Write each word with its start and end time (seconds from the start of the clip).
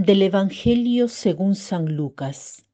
Del 0.00 0.22
Evangelio 0.22 1.08
según 1.08 1.56
San 1.56 1.96
Lucas. 1.96 2.64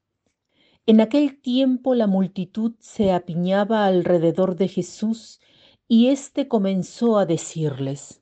En 0.85 1.01
aquel 1.01 1.41
tiempo 1.41 1.95
la 1.95 2.05
multitud 2.05 2.73
se 2.77 3.11
apiñaba 3.11 3.87
alrededor 3.87 4.55
de 4.55 4.67
Jesús 4.67 5.39
y 5.87 6.09
éste 6.09 6.47
comenzó 6.47 7.17
a 7.17 7.25
decirles, 7.25 8.21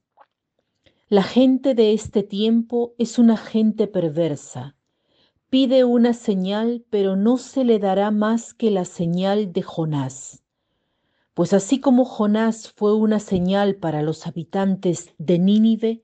La 1.10 1.22
gente 1.22 1.76
de 1.76 1.92
este 1.92 2.24
tiempo 2.24 2.94
es 2.98 3.20
una 3.20 3.36
gente 3.36 3.88
perversa. 3.88 4.78
Pide 5.50 5.84
una 5.84 6.14
señal, 6.14 6.86
pero 6.90 7.18
no 7.18 7.38
se 7.38 7.66
le 7.66 7.80
dará 7.80 8.10
más 8.10 8.54
que 8.54 8.72
la 8.72 8.86
señal 8.86 9.52
de 9.52 9.64
Jonás. 9.64 10.46
Pues 11.34 11.52
así 11.52 11.82
como 11.82 12.06
Jonás 12.06 12.72
fue 12.72 12.96
una 12.96 13.20
señal 13.20 13.76
para 13.76 14.02
los 14.02 14.26
habitantes 14.28 15.14
de 15.18 15.40
Nínive, 15.40 16.03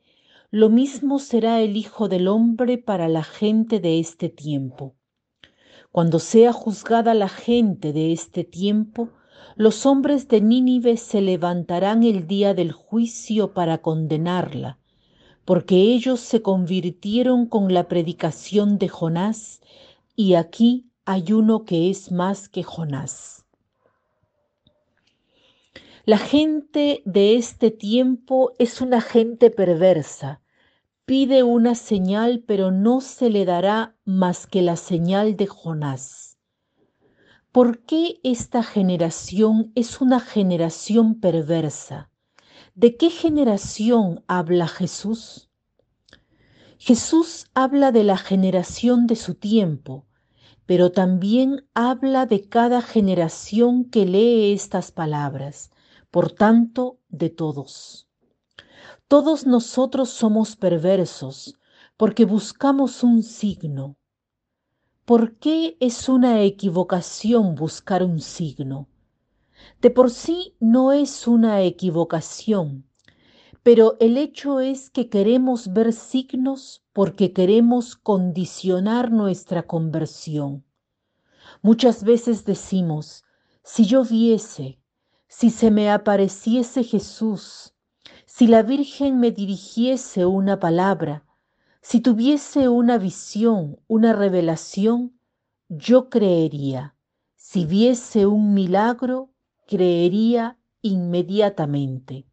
lo 0.51 0.69
mismo 0.69 1.19
será 1.19 1.61
el 1.61 1.77
Hijo 1.77 2.07
del 2.07 2.27
Hombre 2.27 2.79
para 2.79 3.07
la 3.07 3.23
gente 3.23 3.79
de 3.79 3.99
este 3.99 4.29
tiempo. 4.29 4.95
Cuando 5.91 6.17
sea 6.17 6.53
juzgada 6.53 7.13
la 7.13 7.29
gente 7.29 7.93
de 7.93 8.11
este 8.13 8.43
tiempo, 8.43 9.09
los 9.55 9.85
hombres 9.85 10.27
de 10.27 10.41
Nínive 10.41 10.97
se 10.97 11.21
levantarán 11.21 12.01
el 12.01 12.25
día 12.25 12.55
del 12.55 12.71
juicio 12.71 13.53
para 13.53 13.79
condenarla, 13.79 14.79
porque 15.45 15.75
ellos 15.75 16.19
se 16.19 16.41
convirtieron 16.41 17.45
con 17.45 17.71
la 17.71 17.87
predicación 17.87 18.79
de 18.79 18.87
Jonás, 18.87 19.61
y 20.15 20.33
aquí 20.33 20.89
hay 21.05 21.31
uno 21.31 21.63
que 21.63 21.91
es 21.91 22.11
más 22.11 22.49
que 22.49 22.63
Jonás. 22.63 23.38
La 26.09 26.17
gente 26.17 27.03
de 27.05 27.35
este 27.35 27.69
tiempo 27.69 28.53
es 28.57 28.81
una 28.81 28.99
gente 28.99 29.51
perversa. 29.51 30.41
Pide 31.05 31.43
una 31.43 31.75
señal, 31.75 32.43
pero 32.47 32.71
no 32.71 32.99
se 32.99 33.29
le 33.29 33.45
dará 33.45 33.95
más 34.05 34.47
que 34.47 34.63
la 34.63 34.75
señal 34.75 35.37
de 35.37 35.45
Jonás. 35.45 36.39
¿Por 37.51 37.83
qué 37.83 38.19
esta 38.23 38.63
generación 38.63 39.71
es 39.75 40.01
una 40.01 40.19
generación 40.19 41.19
perversa? 41.19 42.09
¿De 42.73 42.97
qué 42.97 43.11
generación 43.11 44.23
habla 44.25 44.67
Jesús? 44.67 45.51
Jesús 46.79 47.51
habla 47.53 47.91
de 47.91 48.03
la 48.03 48.17
generación 48.17 49.05
de 49.05 49.15
su 49.15 49.35
tiempo, 49.35 50.07
pero 50.65 50.91
también 50.91 51.67
habla 51.75 52.25
de 52.25 52.49
cada 52.49 52.81
generación 52.81 53.85
que 53.91 54.07
lee 54.07 54.53
estas 54.53 54.91
palabras 54.91 55.69
por 56.11 56.31
tanto, 56.31 56.99
de 57.09 57.29
todos. 57.29 58.07
Todos 59.07 59.45
nosotros 59.45 60.09
somos 60.09 60.55
perversos 60.55 61.55
porque 61.97 62.25
buscamos 62.25 63.03
un 63.03 63.23
signo. 63.23 63.97
¿Por 65.05 65.37
qué 65.37 65.77
es 65.79 66.07
una 66.07 66.41
equivocación 66.43 67.55
buscar 67.55 68.03
un 68.03 68.19
signo? 68.19 68.87
De 69.81 69.89
por 69.89 70.09
sí 70.09 70.55
no 70.59 70.93
es 70.93 71.27
una 71.27 71.61
equivocación, 71.61 72.87
pero 73.63 73.97
el 73.99 74.17
hecho 74.17 74.59
es 74.59 74.89
que 74.89 75.09
queremos 75.09 75.73
ver 75.73 75.93
signos 75.93 76.83
porque 76.93 77.33
queremos 77.33 77.95
condicionar 77.95 79.11
nuestra 79.11 79.67
conversión. 79.67 80.63
Muchas 81.61 82.03
veces 82.03 82.45
decimos, 82.45 83.25
si 83.63 83.85
yo 83.85 84.03
viese, 84.03 84.78
si 85.29 85.51
se 85.51 85.69
me 85.69 85.91
apareciese 85.91 86.83
Jesús, 86.83 87.75
si 88.25 88.47
la 88.47 88.63
Virgen 88.63 89.19
me 89.19 89.29
dirigiese 89.31 90.25
una 90.25 90.59
palabra, 90.59 91.23
si 91.81 92.01
tuviese 92.01 92.67
una 92.67 92.97
visión, 92.97 93.79
una 93.87 94.13
revelación, 94.13 95.19
yo 95.69 96.09
creería. 96.09 96.95
Si 97.35 97.65
viese 97.65 98.25
un 98.25 98.55
milagro, 98.55 99.29
creería 99.67 100.57
inmediatamente. 100.81 102.25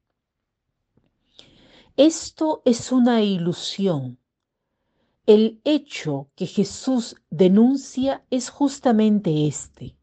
Esto 1.99 2.63
es 2.65 2.93
una 2.93 3.23
ilusión. 3.23 4.19
El 5.27 5.61
hecho 5.65 6.31
que 6.34 6.47
Jesús 6.47 7.17
denuncia 7.28 8.25
es 8.31 8.49
justamente 8.49 9.47
este. 9.47 9.96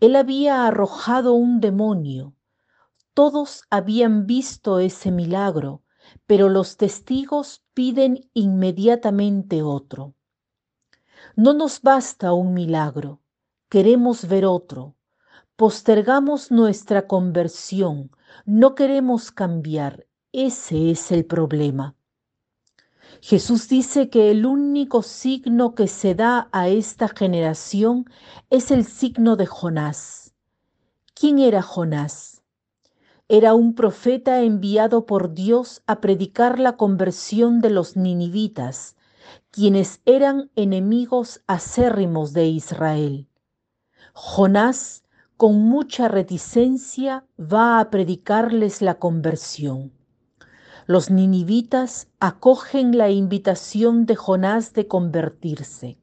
Él 0.00 0.16
había 0.16 0.66
arrojado 0.66 1.34
un 1.34 1.60
demonio. 1.60 2.34
Todos 3.14 3.62
habían 3.70 4.26
visto 4.26 4.78
ese 4.80 5.10
milagro, 5.10 5.82
pero 6.26 6.48
los 6.48 6.76
testigos 6.76 7.64
piden 7.74 8.28
inmediatamente 8.34 9.62
otro. 9.62 10.14
No 11.36 11.52
nos 11.52 11.80
basta 11.80 12.32
un 12.32 12.54
milagro, 12.54 13.20
queremos 13.68 14.28
ver 14.28 14.44
otro. 14.46 14.96
Postergamos 15.56 16.50
nuestra 16.50 17.06
conversión, 17.06 18.10
no 18.44 18.74
queremos 18.74 19.30
cambiar. 19.30 20.06
Ese 20.32 20.90
es 20.90 21.12
el 21.12 21.24
problema. 21.24 21.96
Jesús 23.20 23.68
dice 23.68 24.10
que 24.10 24.30
el 24.30 24.46
único 24.46 25.02
signo 25.02 25.74
que 25.74 25.88
se 25.88 26.14
da 26.14 26.48
a 26.52 26.68
esta 26.68 27.08
generación 27.08 28.04
es 28.50 28.70
el 28.70 28.84
signo 28.84 29.36
de 29.36 29.46
Jonás. 29.46 30.34
¿Quién 31.14 31.38
era 31.38 31.62
Jonás? 31.62 32.42
Era 33.28 33.54
un 33.54 33.74
profeta 33.74 34.42
enviado 34.42 35.06
por 35.06 35.32
Dios 35.32 35.82
a 35.86 36.00
predicar 36.00 36.58
la 36.58 36.76
conversión 36.76 37.60
de 37.60 37.70
los 37.70 37.96
ninivitas, 37.96 38.96
quienes 39.50 40.00
eran 40.04 40.50
enemigos 40.56 41.40
acérrimos 41.46 42.32
de 42.34 42.46
Israel. 42.48 43.28
Jonás, 44.12 45.04
con 45.36 45.62
mucha 45.62 46.08
reticencia, 46.08 47.24
va 47.40 47.80
a 47.80 47.90
predicarles 47.90 48.82
la 48.82 48.98
conversión. 48.98 49.92
Los 50.86 51.10
ninivitas 51.10 52.08
acogen 52.20 52.98
la 52.98 53.10
invitación 53.10 54.04
de 54.04 54.16
Jonás 54.16 54.74
de 54.74 54.86
convertirse. 54.86 55.98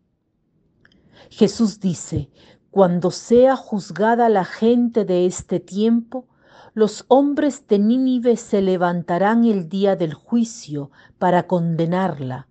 Jesús 1.29 1.79
dice, 1.79 2.31
cuando 2.71 3.11
sea 3.11 3.55
juzgada 3.55 4.27
la 4.27 4.43
gente 4.43 5.05
de 5.05 5.27
este 5.27 5.59
tiempo, 5.59 6.27
los 6.73 7.05
hombres 7.09 7.67
de 7.67 7.77
Nínive 7.77 8.37
se 8.37 8.61
levantarán 8.61 9.45
el 9.45 9.69
día 9.69 9.95
del 9.95 10.13
juicio 10.13 10.89
para 11.19 11.45
condenarla, 11.45 12.47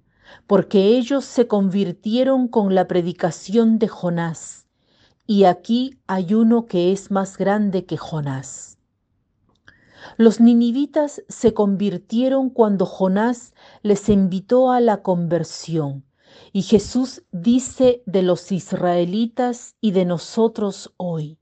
porque 0.46 0.96
ellos 0.96 1.24
se 1.24 1.48
convirtieron 1.48 2.46
con 2.46 2.74
la 2.74 2.86
predicación 2.86 3.78
de 3.78 3.88
Jonás, 3.88 4.66
y 5.26 5.44
aquí 5.44 5.98
hay 6.06 6.34
uno 6.34 6.66
que 6.66 6.92
es 6.92 7.10
más 7.10 7.38
grande 7.38 7.86
que 7.86 7.96
Jonás. 7.96 8.79
Los 10.16 10.40
ninivitas 10.40 11.22
se 11.28 11.54
convirtieron 11.54 12.50
cuando 12.50 12.86
Jonás 12.86 13.54
les 13.82 14.08
invitó 14.08 14.70
a 14.70 14.80
la 14.80 15.02
conversión. 15.02 16.04
Y 16.52 16.62
Jesús 16.62 17.22
dice 17.32 18.02
de 18.06 18.22
los 18.22 18.52
israelitas 18.52 19.76
y 19.80 19.92
de 19.92 20.04
nosotros 20.04 20.92
hoy, 20.96 21.38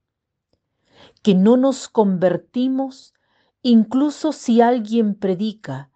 que 1.23 1.35
no 1.35 1.57
nos 1.57 1.89
convertimos 1.89 3.15
incluso 3.63 4.33
si 4.33 4.61
alguien 4.61 5.15
predica, 5.15 5.91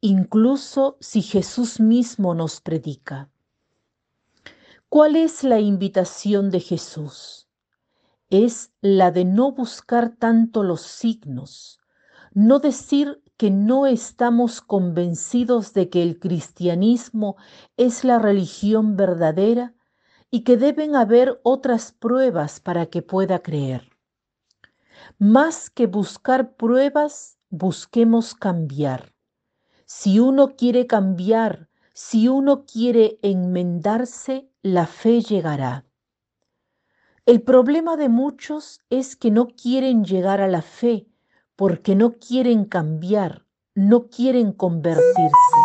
incluso 0.00 0.96
si 1.00 1.22
Jesús 1.22 1.80
mismo 1.80 2.34
nos 2.34 2.60
predica. 2.60 3.30
¿Cuál 4.88 5.16
es 5.16 5.44
la 5.44 5.60
invitación 5.60 6.50
de 6.50 6.60
Jesús? 6.60 7.48
Es 8.30 8.72
la 8.80 9.10
de 9.10 9.24
no 9.24 9.52
buscar 9.52 10.16
tanto 10.16 10.62
los 10.62 10.82
signos, 10.82 11.80
no 12.34 12.58
decir 12.58 13.22
que 13.36 13.50
no 13.50 13.86
estamos 13.86 14.60
convencidos 14.60 15.72
de 15.72 15.88
que 15.88 16.02
el 16.02 16.18
cristianismo 16.18 17.36
es 17.76 18.04
la 18.04 18.18
religión 18.18 18.96
verdadera 18.96 19.74
y 20.30 20.42
que 20.42 20.56
deben 20.56 20.96
haber 20.96 21.40
otras 21.42 21.92
pruebas 21.92 22.60
para 22.60 22.86
que 22.86 23.02
pueda 23.02 23.38
creer. 23.40 23.90
Más 25.18 25.70
que 25.70 25.86
buscar 25.86 26.56
pruebas, 26.56 27.38
busquemos 27.48 28.34
cambiar. 28.34 29.14
Si 29.86 30.18
uno 30.18 30.56
quiere 30.56 30.86
cambiar, 30.86 31.68
si 31.94 32.28
uno 32.28 32.66
quiere 32.66 33.18
enmendarse, 33.22 34.50
la 34.62 34.86
fe 34.86 35.22
llegará. 35.22 35.86
El 37.24 37.42
problema 37.42 37.96
de 37.96 38.08
muchos 38.08 38.80
es 38.90 39.16
que 39.16 39.30
no 39.30 39.48
quieren 39.48 40.04
llegar 40.04 40.40
a 40.40 40.48
la 40.48 40.62
fe 40.62 41.08
porque 41.58 41.96
no 41.96 42.12
quieren 42.12 42.66
cambiar, 42.66 43.44
no 43.74 44.10
quieren 44.10 44.52
convertirse. 44.52 45.60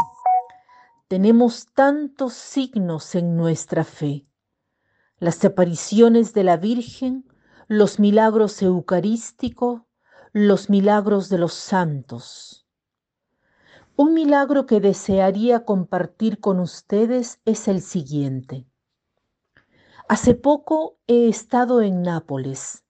Tenemos 1.07 1.67
tantos 1.75 2.33
signos 2.33 3.13
en 3.13 3.37
nuestra 3.37 3.83
fe. 3.83 4.25
Las 5.19 5.45
apariciones 5.45 6.33
de 6.33 6.45
la 6.45 6.57
Virgen, 6.57 7.25
los 7.67 7.99
milagros 7.99 8.59
eucarísticos, 8.63 9.83
los 10.31 10.67
milagros 10.67 11.29
de 11.29 11.37
los 11.37 11.53
santos. 11.53 12.65
Un 13.95 14.15
milagro 14.15 14.65
que 14.65 14.79
desearía 14.79 15.63
compartir 15.63 16.39
con 16.39 16.59
ustedes 16.59 17.39
es 17.45 17.67
el 17.67 17.83
siguiente. 17.83 18.65
Hace 20.09 20.33
poco 20.33 20.97
he 21.05 21.29
estado 21.29 21.83
en 21.83 22.01
Nápoles. 22.01 22.82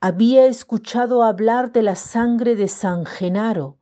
Había 0.00 0.46
escuchado 0.46 1.24
hablar 1.24 1.72
de 1.72 1.82
la 1.82 1.96
sangre 1.96 2.54
de 2.54 2.68
San 2.68 3.04
Genaro, 3.04 3.78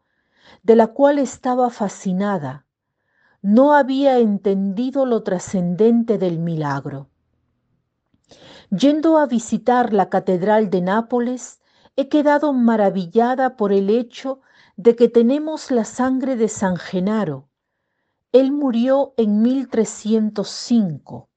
de 0.63 0.75
la 0.75 0.87
cual 0.87 1.19
estaba 1.19 1.69
fascinada. 1.69 2.65
No 3.43 3.75
había 3.75 4.19
entendido 4.19 5.05
lo 5.05 5.23
trascendente 5.23 6.17
del 6.17 6.39
milagro. 6.39 7.11
Yendo 8.71 9.19
a 9.19 9.27
visitar 9.27 9.93
la 9.93 10.09
Catedral 10.09 10.71
de 10.71 10.81
Nápoles, 10.81 11.61
he 11.97 12.09
quedado 12.09 12.55
maravillada 12.55 13.59
por 13.59 13.71
el 13.71 13.91
hecho 13.91 14.41
de 14.79 14.97
que 14.97 15.11
tenemos 15.11 15.71
la 15.71 15.85
sangre 15.85 16.37
de 16.37 16.49
San 16.49 16.79
Genaro. 16.79 17.51
Él 18.33 18.53
murió 18.53 19.13
en 19.19 19.43
1305. 19.43 21.29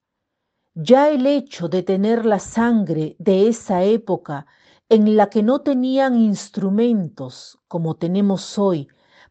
Ya 0.73 1.09
el 1.09 1.25
hecho 1.27 1.67
de 1.67 1.83
tener 1.83 2.25
la 2.25 2.39
sangre 2.39 3.17
de 3.19 3.49
esa 3.49 3.83
época 3.83 4.45
en 4.89 5.15
la 5.15 5.29
que 5.29 5.43
no 5.43 5.61
tenían 5.61 6.15
instrumentos 6.15 7.59
como 7.67 7.95
tenemos 7.95 8.57
hoy 8.57 8.87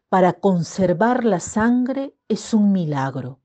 para 0.08 0.34
conservar 0.34 1.24
la 1.24 1.40
sangre 1.40 2.14
es 2.28 2.54
un 2.54 2.70
milagro. 2.70 3.40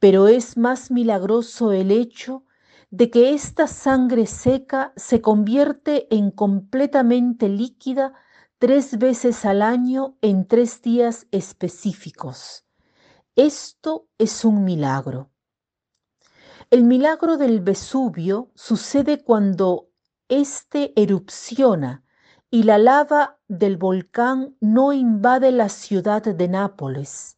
Pero 0.00 0.26
es 0.26 0.56
más 0.56 0.90
milagroso 0.90 1.72
el 1.72 1.92
hecho 1.92 2.44
de 2.90 3.10
que 3.10 3.32
esta 3.32 3.68
sangre 3.68 4.26
seca 4.26 4.92
se 4.96 5.20
convierte 5.20 6.12
en 6.14 6.32
completamente 6.32 7.48
líquida 7.48 8.12
tres 8.58 8.98
veces 8.98 9.44
al 9.44 9.62
año 9.62 10.16
en 10.20 10.46
tres 10.46 10.82
días 10.82 11.26
específicos. 11.30 12.64
Esto 13.36 14.08
es 14.18 14.44
un 14.44 14.64
milagro. 14.64 15.30
El 16.70 16.84
milagro 16.84 17.36
del 17.36 17.60
Vesubio 17.60 18.50
sucede 18.54 19.22
cuando 19.22 19.90
éste 20.28 20.92
erupciona 20.96 22.02
y 22.50 22.62
la 22.62 22.78
lava 22.78 23.38
del 23.48 23.76
volcán 23.76 24.56
no 24.60 24.92
invade 24.92 25.50
la 25.52 25.68
ciudad 25.68 26.22
de 26.22 26.48
Nápoles. 26.48 27.36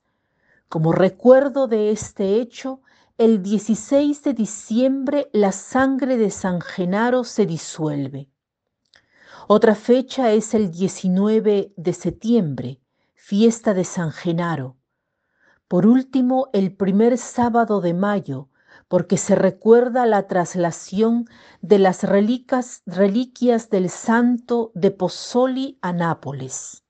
Como 0.69 0.93
recuerdo 0.93 1.69
de 1.69 1.91
este 1.91 2.41
hecho, 2.41 2.83
el 3.19 3.43
16 3.43 4.23
de 4.23 4.35
diciembre 4.35 5.31
la 5.33 5.53
sangre 5.53 6.17
de 6.19 6.31
San 6.31 6.61
Genaro 6.61 7.25
se 7.25 7.47
disuelve. 7.47 8.29
Otra 9.49 9.75
fecha 9.75 10.33
es 10.33 10.55
el 10.55 10.71
19 10.71 11.73
de 11.77 11.93
septiembre, 11.93 12.81
fiesta 13.15 13.73
de 13.75 13.85
San 13.85 14.12
Genaro. 14.12 14.77
Por 15.69 15.87
último, 15.87 16.49
el 16.53 16.77
primer 16.77 17.17
sábado 17.17 17.81
de 17.81 17.94
mayo, 17.94 18.49
porque 18.88 19.17
se 19.17 19.35
recuerda 19.35 20.06
la 20.06 20.27
traslación 20.27 21.27
de 21.61 21.79
las 21.79 22.03
reliquias 22.05 23.71
del 23.71 23.91
santo 23.91 24.71
de 24.75 24.91
Pozzoli 24.91 25.79
a 25.83 25.93
Nápoles. 25.93 26.85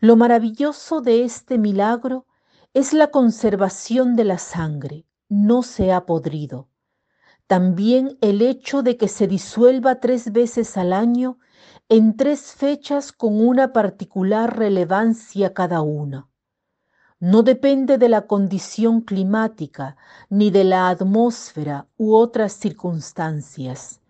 Lo 0.00 0.16
maravilloso 0.16 1.00
de 1.00 1.24
este 1.24 1.58
milagro 1.58 2.26
es 2.74 2.92
la 2.92 3.08
conservación 3.08 4.16
de 4.16 4.24
la 4.24 4.38
sangre, 4.38 5.06
no 5.28 5.62
se 5.62 5.92
ha 5.92 6.06
podrido. 6.06 6.68
También 7.46 8.18
el 8.20 8.42
hecho 8.42 8.82
de 8.82 8.96
que 8.96 9.08
se 9.08 9.26
disuelva 9.26 10.00
tres 10.00 10.32
veces 10.32 10.76
al 10.76 10.92
año 10.92 11.38
en 11.88 12.16
tres 12.16 12.52
fechas 12.52 13.12
con 13.12 13.40
una 13.40 13.72
particular 13.72 14.58
relevancia 14.58 15.54
cada 15.54 15.80
una. 15.80 16.28
No 17.18 17.42
depende 17.42 17.98
de 17.98 18.08
la 18.08 18.26
condición 18.26 19.00
climática 19.00 19.96
ni 20.28 20.50
de 20.50 20.64
la 20.64 20.88
atmósfera 20.88 21.86
u 21.96 22.14
otras 22.14 22.52
circunstancias. 22.52 24.00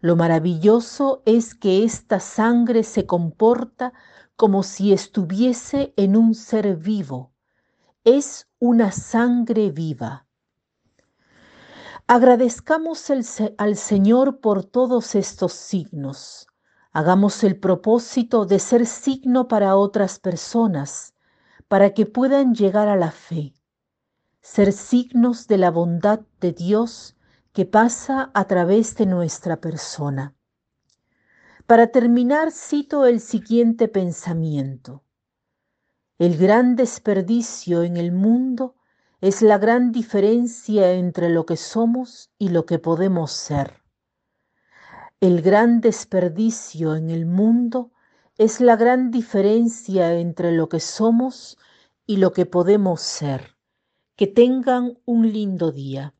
Lo 0.00 0.16
maravilloso 0.16 1.22
es 1.26 1.54
que 1.54 1.84
esta 1.84 2.20
sangre 2.20 2.84
se 2.84 3.06
comporta 3.06 3.92
como 4.36 4.62
si 4.62 4.92
estuviese 4.92 5.92
en 5.96 6.16
un 6.16 6.34
ser 6.34 6.76
vivo. 6.76 7.32
Es 8.04 8.48
una 8.58 8.92
sangre 8.92 9.70
viva. 9.70 10.26
Agradezcamos 12.06 13.10
al 13.58 13.76
Señor 13.76 14.40
por 14.40 14.64
todos 14.64 15.14
estos 15.14 15.52
signos 15.52 16.48
Hagamos 16.98 17.44
el 17.44 17.60
propósito 17.60 18.46
de 18.46 18.58
ser 18.58 18.86
signo 18.86 19.46
para 19.46 19.76
otras 19.76 20.18
personas, 20.18 21.14
para 21.68 21.94
que 21.94 22.06
puedan 22.06 22.54
llegar 22.54 22.88
a 22.88 22.96
la 22.96 23.12
fe, 23.12 23.54
ser 24.40 24.72
signos 24.72 25.46
de 25.46 25.58
la 25.58 25.70
bondad 25.70 26.20
de 26.40 26.52
Dios 26.52 27.16
que 27.52 27.66
pasa 27.66 28.30
a 28.34 28.46
través 28.46 28.96
de 28.96 29.06
nuestra 29.06 29.60
persona. 29.60 30.34
Para 31.66 31.88
terminar, 31.88 32.50
cito 32.50 33.04
el 33.04 33.20
siguiente 33.20 33.88
pensamiento. 33.88 35.04
El 36.18 36.38
gran 36.38 36.76
desperdicio 36.76 37.82
en 37.82 37.98
el 37.98 38.12
mundo 38.12 38.76
es 39.20 39.42
la 39.42 39.58
gran 39.58 39.92
diferencia 39.92 40.92
entre 40.92 41.28
lo 41.28 41.44
que 41.44 41.56
somos 41.56 42.30
y 42.38 42.48
lo 42.48 42.64
que 42.64 42.78
podemos 42.78 43.32
ser. 43.32 43.82
El 45.20 45.42
gran 45.42 45.80
desperdicio 45.80 46.96
en 46.96 47.10
el 47.10 47.26
mundo 47.26 47.92
es 48.38 48.60
la 48.60 48.76
gran 48.76 49.10
diferencia 49.10 50.16
entre 50.16 50.52
lo 50.52 50.68
que 50.68 50.78
somos 50.78 51.58
y 52.06 52.18
lo 52.18 52.32
que 52.32 52.46
podemos 52.46 53.00
ser. 53.00 53.56
Que 54.14 54.28
tengan 54.28 54.98
un 55.04 55.32
lindo 55.32 55.72
día. 55.72 56.14